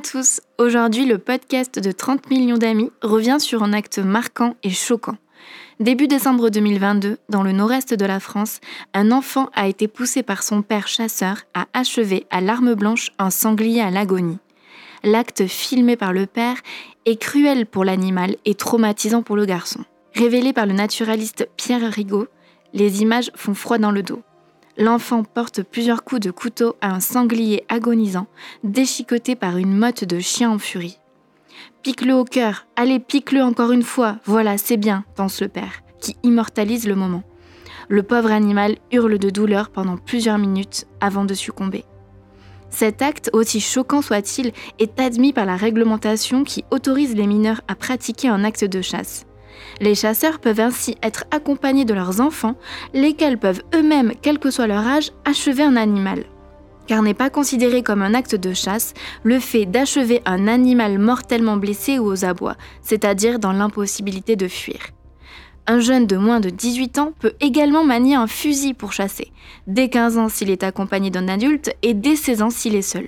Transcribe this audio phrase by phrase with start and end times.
[0.00, 0.40] tous.
[0.58, 5.16] Aujourd'hui, le podcast de 30 millions d'amis revient sur un acte marquant et choquant.
[5.78, 8.60] Début décembre 2022, dans le nord-est de la France,
[8.94, 13.30] un enfant a été poussé par son père chasseur à achever à l'arme blanche un
[13.30, 14.38] sanglier à l'agonie.
[15.02, 16.56] L'acte filmé par le père
[17.06, 19.84] est cruel pour l'animal et traumatisant pour le garçon.
[20.14, 22.26] Révélé par le naturaliste Pierre Rigaud,
[22.72, 24.22] les images font froid dans le dos.
[24.80, 28.28] L'enfant porte plusieurs coups de couteau à un sanglier agonisant,
[28.64, 30.98] déchiqueté par une motte de chiens en furie.
[31.82, 36.16] Pique-le au cœur, allez, pique-le encore une fois, voilà, c'est bien, pense le père, qui
[36.22, 37.22] immortalise le moment.
[37.90, 41.84] Le pauvre animal hurle de douleur pendant plusieurs minutes avant de succomber.
[42.70, 47.74] Cet acte, aussi choquant soit-il, est admis par la réglementation qui autorise les mineurs à
[47.74, 49.26] pratiquer un acte de chasse.
[49.80, 52.56] Les chasseurs peuvent ainsi être accompagnés de leurs enfants,
[52.92, 56.24] lesquels peuvent eux-mêmes, quel que soit leur âge, achever un animal.
[56.86, 61.56] Car n'est pas considéré comme un acte de chasse le fait d'achever un animal mortellement
[61.56, 64.80] blessé ou aux abois, c'est-à-dire dans l'impossibilité de fuir.
[65.66, 69.30] Un jeune de moins de 18 ans peut également manier un fusil pour chasser,
[69.66, 73.06] dès 15 ans s'il est accompagné d'un adulte et dès 16 ans s'il est seul.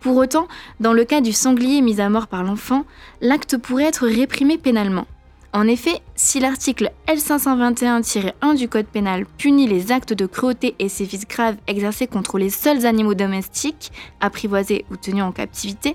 [0.00, 0.48] Pour autant,
[0.80, 2.84] dans le cas du sanglier mis à mort par l'enfant,
[3.20, 5.06] l'acte pourrait être réprimé pénalement.
[5.54, 11.28] En effet, si l'article L521-1 du Code pénal punit les actes de cruauté et sévices
[11.28, 15.94] graves exercés contre les seuls animaux domestiques, apprivoisés ou tenus en captivité,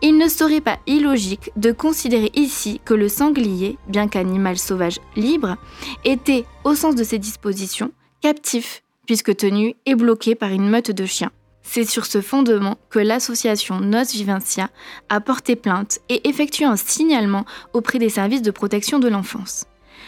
[0.00, 5.56] il ne serait pas illogique de considérer ici que le sanglier, bien qu'animal sauvage libre,
[6.04, 11.04] était, au sens de ces dispositions, captif, puisque tenu et bloqué par une meute de
[11.04, 11.32] chiens.
[11.66, 14.68] C'est sur ce fondement que l'association Nos Vivencia
[15.08, 19.64] a porté plainte et effectué un signalement auprès des services de protection de l'enfance.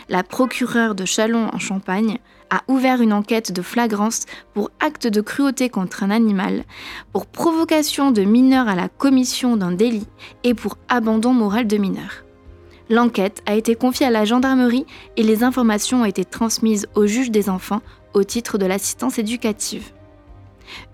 [0.08, 2.18] La procureure de Chalon en Champagne
[2.50, 6.64] a ouvert une enquête de flagrance pour acte de cruauté contre un animal,
[7.12, 10.06] pour provocation de mineur à la commission d'un délit
[10.44, 12.22] et pour abandon moral de mineur.
[12.88, 17.32] L'enquête a été confiée à la gendarmerie et les informations ont été transmises au juge
[17.32, 17.82] des enfants
[18.14, 19.90] au titre de l'assistance éducative.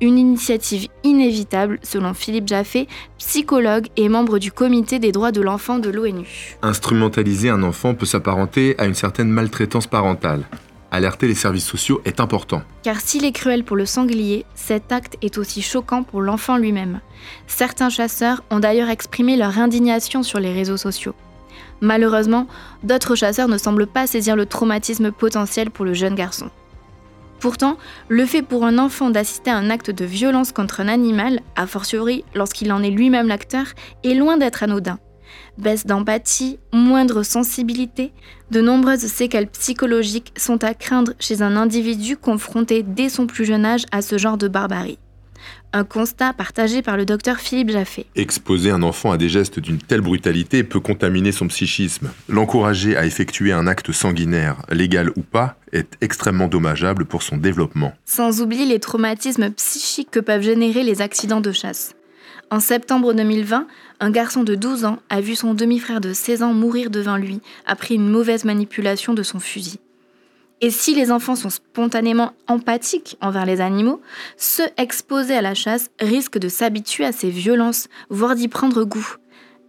[0.00, 2.88] Une initiative inévitable, selon Philippe Jaffé,
[3.19, 6.56] psychologue et membre du comité des droits de l'enfant de l'ONU.
[6.62, 10.44] Instrumentaliser un enfant peut s'apparenter à une certaine maltraitance parentale.
[10.91, 12.60] Alerter les services sociaux est important.
[12.83, 17.00] Car s'il est cruel pour le sanglier, cet acte est aussi choquant pour l'enfant lui-même.
[17.47, 21.15] Certains chasseurs ont d'ailleurs exprimé leur indignation sur les réseaux sociaux.
[21.81, 22.47] Malheureusement,
[22.84, 26.50] d'autres chasseurs ne semblent pas saisir le traumatisme potentiel pour le jeune garçon.
[27.42, 27.76] Pourtant,
[28.08, 31.66] le fait pour un enfant d'assister à un acte de violence contre un animal, a
[31.66, 33.66] fortiori lorsqu'il en est lui-même l'acteur,
[34.04, 35.00] est loin d'être anodin.
[35.58, 38.12] Baisse d'empathie, moindre sensibilité,
[38.53, 43.66] de nombreuses séquelles psychologiques sont à craindre chez un individu confronté dès son plus jeune
[43.66, 45.00] âge à ce genre de barbarie.
[45.72, 48.06] Un constat partagé par le docteur Philippe Jaffé.
[48.14, 52.10] Exposer un enfant à des gestes d'une telle brutalité peut contaminer son psychisme.
[52.28, 57.94] L'encourager à effectuer un acte sanguinaire, légal ou pas, est extrêmement dommageable pour son développement.
[58.04, 61.94] Sans oublier les traumatismes psychiques que peuvent générer les accidents de chasse.
[62.50, 63.66] En septembre 2020,
[64.00, 67.41] un garçon de 12 ans a vu son demi-frère de 16 ans mourir devant lui
[67.64, 69.80] après une mauvaise manipulation de son fusil.
[70.65, 74.00] Et si les enfants sont spontanément empathiques envers les animaux,
[74.37, 79.17] ceux exposés à la chasse risquent de s'habituer à ces violences, voire d'y prendre goût.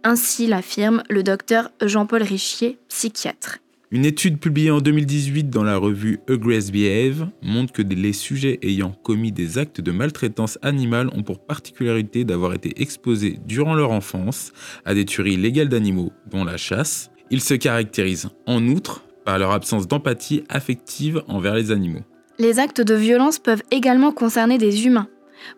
[0.04, 3.58] Ainsi l'affirme le docteur Jean-Paul Richier, psychiatre.
[3.90, 8.92] Une étude publiée en 2018 dans la revue Aggress Behave montre que les sujets ayant
[8.92, 14.52] commis des actes de maltraitance animale ont pour particularité d'avoir été exposés durant leur enfance
[14.84, 17.10] à des tueries légales d'animaux, dont la chasse.
[17.30, 22.02] Ils se caractérisent en outre par leur absence d'empathie affective envers les animaux.
[22.38, 25.08] Les actes de violence peuvent également concerner des humains.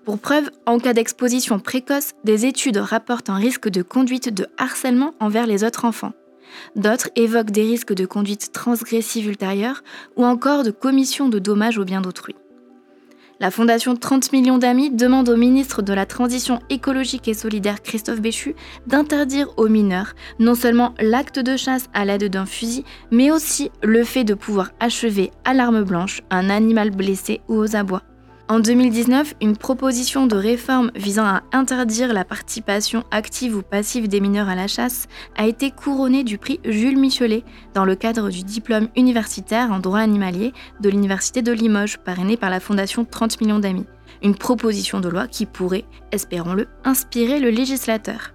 [0.04, 5.14] Pour preuve, en cas d'exposition précoce, des études rapportent un risque de conduite de harcèlement
[5.20, 6.12] envers les autres enfants.
[6.74, 9.82] D'autres évoquent des risques de conduite transgressive ultérieure
[10.16, 12.34] ou encore de commission de dommages au bien d'autrui.
[13.38, 18.22] La Fondation 30 millions d'amis demande au ministre de la Transition écologique et solidaire Christophe
[18.22, 18.56] Béchu
[18.86, 24.04] d'interdire aux mineurs non seulement l'acte de chasse à l'aide d'un fusil, mais aussi le
[24.04, 28.02] fait de pouvoir achever à l'arme blanche un animal blessé ou aux abois.
[28.48, 34.20] En 2019, une proposition de réforme visant à interdire la participation active ou passive des
[34.20, 37.42] mineurs à la chasse a été couronnée du prix Jules Michelet
[37.74, 42.50] dans le cadre du diplôme universitaire en droit animalier de l'Université de Limoges, parrainé par
[42.50, 43.86] la Fondation 30 millions d'amis.
[44.22, 48.32] Une proposition de loi qui pourrait, espérons-le, inspirer le législateur.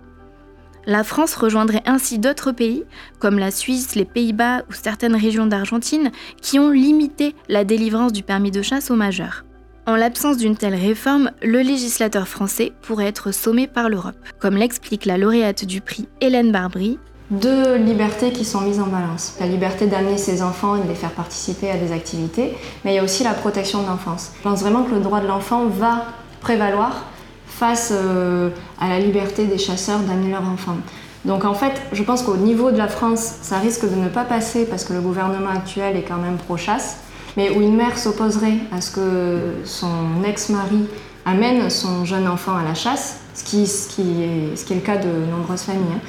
[0.85, 2.83] La France rejoindrait ainsi d'autres pays,
[3.19, 6.11] comme la Suisse, les Pays-Bas ou certaines régions d'Argentine,
[6.41, 9.45] qui ont limité la délivrance du permis de chasse aux majeurs.
[9.87, 15.05] En l'absence d'une telle réforme, le législateur français pourrait être sommé par l'Europe, comme l'explique
[15.05, 16.99] la lauréate du prix Hélène Barbry.
[17.31, 19.33] Deux libertés qui sont mises en balance.
[19.39, 22.55] La liberté d'amener ses enfants et de les faire participer à des activités,
[22.85, 24.33] mais il y a aussi la protection de l'enfance.
[24.37, 26.05] Je pense vraiment que le droit de l'enfant va
[26.41, 27.07] prévaloir
[27.47, 30.77] face euh, à la liberté des chasseurs d'amener leurs enfants.
[31.25, 34.25] Donc en fait, je pense qu'au niveau de la France, ça risque de ne pas
[34.25, 36.97] passer parce que le gouvernement actuel est quand même pro-chasse
[37.37, 40.87] mais où une mère s'opposerait à ce que son ex-mari
[41.25, 45.95] amène son jeune enfant à la chasse, ce qui, est, le cas de nombreuses familles,
[45.95, 46.01] hein,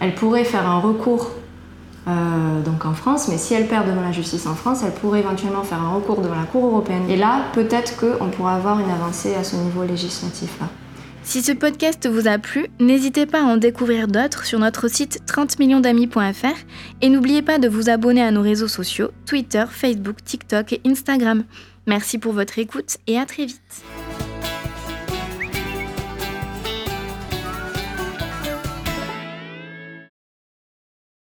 [0.00, 1.30] elle pourrait faire un recours
[2.06, 5.20] euh, donc en France, mais si elle perd devant la justice en France, elle pourrait
[5.20, 7.04] éventuellement faire un recours devant la Cour européenne.
[7.08, 10.66] Et là, peut-être qu'on pourra avoir une avancée à ce niveau législatif-là.
[11.24, 15.20] Si ce podcast vous a plu, n'hésitez pas à en découvrir d'autres sur notre site
[15.26, 16.58] 30millionsdamis.fr
[17.00, 21.44] et n'oubliez pas de vous abonner à nos réseaux sociaux Twitter, Facebook, TikTok et Instagram.
[21.86, 23.84] Merci pour votre écoute et à très vite.